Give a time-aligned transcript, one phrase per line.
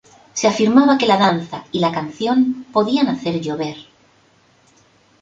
[0.33, 3.75] Se afirmaba que la danza y la canción podían hacer llover.